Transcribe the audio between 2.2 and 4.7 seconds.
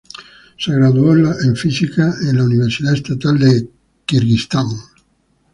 la Universidad Estatal de Kirguistán.